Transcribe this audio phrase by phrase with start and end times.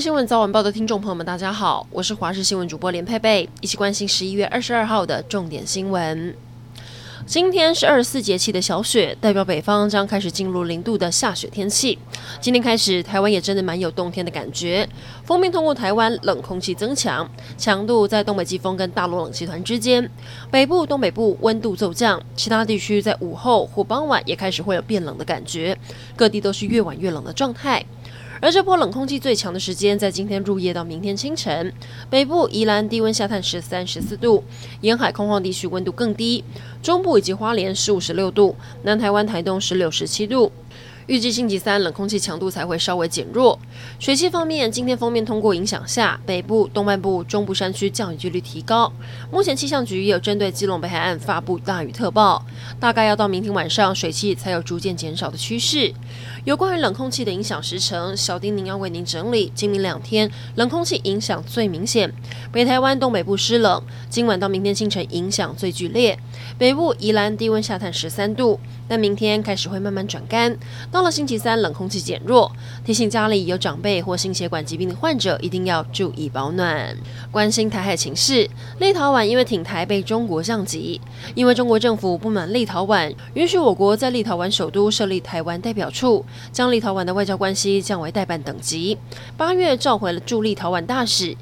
[0.00, 6.36] 新闻早晚报的听众朋友们，大家好，我是华视新闻主播连佩佩，一起关心十一月二十二号的重点新闻。
[7.26, 11.98] 今天是二十四节气的小雪，代表北方将开始进入零度的下雪天气。
[12.40, 14.88] 今天开始，台湾也真的蛮有冬天的感觉。
[15.24, 20.08] 风面通过台湾，冷空气增强，强度在东北季风跟大陆冷气团之间。
[20.48, 25.76] 北部、东北部温度骤降，其他地区在午后或傍晚也开始会有变冷的感觉，
[26.14, 27.84] 各地都是越晚越冷的状态。
[28.40, 31.72] 而这波冷空气最强的时间在今天入夜到明天清晨，
[32.08, 34.44] 北部宜兰低温下探十三、十四度，
[34.80, 36.44] 沿海空旷地区温度更低，
[36.82, 40.52] 中部以及花莲十五、十六度，南台湾、台东十六、十七度。
[41.08, 43.58] 预计星期三冷空气强度才会稍微减弱。
[43.98, 48.92] 水汽方面，今天锋面通过影响下，北部、东半部、中部山区降雨几率提高。
[49.32, 52.44] 目前气象局也有针对基隆北海岸发布大雨特报，
[52.78, 55.94] 大概要到明天晚上，水汽才有逐渐减少的趋势。
[56.44, 59.50] 有关于冷空气的影响时程，小丁宁要为您整理。
[59.54, 62.12] 今明两天冷空气影响最明显，
[62.52, 66.18] 北台湾东北部湿冷，今晚到明天清晨影响最剧烈。
[66.58, 70.56] 北部宜兰低温下探十三度，但明天开始会慢慢转干。
[70.90, 72.50] 到了星期三，冷空气减弱，
[72.84, 76.96] 提醒家里有长辈或心血管疾病的患者一定要注意保暖。
[77.30, 81.00] 关心台海情势，立陶宛因为挺台被中国降级，
[81.34, 88.96] 因为中国政府不满立陶宛允许我国在立陶宛首都设立台湾代表处，将立陶宛的外交关系降为代办等级。
[89.36, 91.36] 八月召回了驻立陶宛大使，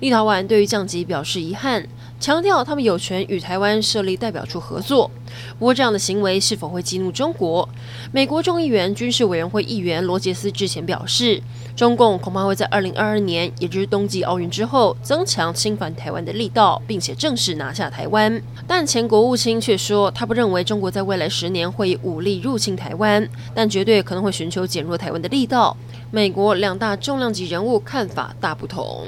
[0.00, 1.86] 立陶宛对于降级表示遗憾。
[2.20, 5.10] 强调他们有权与台湾设立代表处合作，
[5.58, 7.66] 不过这样的行为是否会激怒中国？
[8.12, 11.42] 美国众议员军事委员会议员罗杰斯之前表示，
[11.74, 18.38] 中共恐怕会在二零二二年，也就是冬季奥运之后，增强侵犯台湾的力道，并且正式拿下台湾。
[18.66, 25.74] 但前国务卿却说，他不认为中国在未来十年会以武力入侵台湾，但绝对可能会寻求减弱台湾的力道。
[26.12, 29.06] 美国两大重量级人物看法大不同。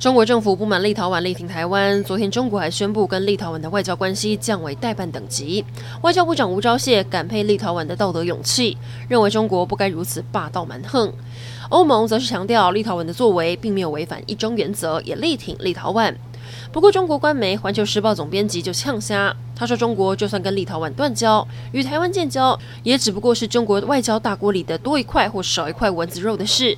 [0.00, 5.64] 中国政府不满立陶宛力挺台湾，昨天中国还宣布跟立陶宛的外交关系降为代办等级。
[6.02, 8.76] 外交部长吴钊燮感佩立陶宛的道德勇气，
[9.08, 11.12] 认为中国不该如此霸道蛮横。
[11.68, 16.12] 欧盟则是强调立陶宛的作为并没有违反一中原则，也力挺立陶宛。
[16.72, 26.76] 不过，中国官媒《环球时报》总编辑就呛瞎，他说：“中国就算跟立陶宛断交，与台湾建交，也只不过是中国外交大锅里的多一块或少一块蚊子肉的事。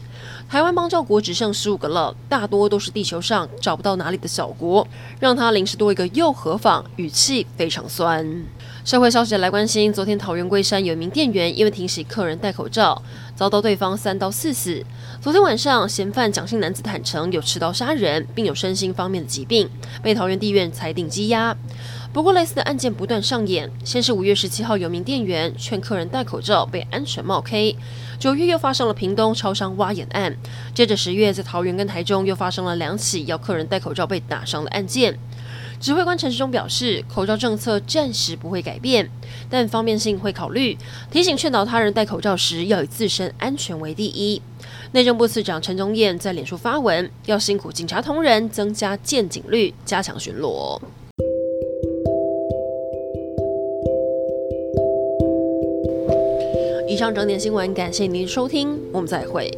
[0.49, 4.87] 台湾邦交国只剩十五个了，大多都是地球上找不到哪里的小国，
[5.21, 6.85] 让他临时多一个又何妨？
[6.97, 8.45] 语气非常酸。”
[8.85, 13.01] 社会消息来关心，昨天桃园龟山有一名店员因为提醒客人戴口罩，
[13.37, 14.85] 遭到对方三刀四死。
[15.21, 19.71] 昨天晚上，嫌犯蒋姓男子坦承有持刀杀人，并有身心方面的疾病，
[20.03, 21.57] 被桃园地院裁定羁押。
[22.13, 23.71] 不过，类似的案件不断上演。
[23.85, 27.77] 先是五月十七号，有名店员劝客人戴口罩，被安全帽 K。
[28.19, 30.37] 九月又发生了屏东超商挖眼案。
[30.75, 35.17] 接着十月，在桃园跟台中又发生了两起要客人戴口罩被打伤的案件。
[35.83, 39.11] 指挥官陈时中表示，口罩政策暂时不会改变，
[39.51, 40.79] 但方便性会考虑。
[41.11, 44.41] 提醒劝导他人戴口罩时，要以自身安全为第一。
[44.93, 50.81] 内政部次长陈宗彦在脸书发文，要辛苦警察同仁增加见警率，加强巡逻。
[56.87, 59.51] 以上整点新闻，感谢您的收听，我们再会。